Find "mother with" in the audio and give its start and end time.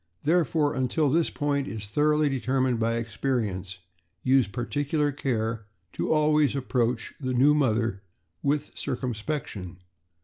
7.53-8.71